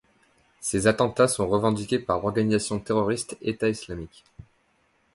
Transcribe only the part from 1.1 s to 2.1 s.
sont revendiqués